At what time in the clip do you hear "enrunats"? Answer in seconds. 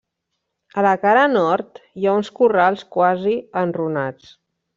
3.63-4.35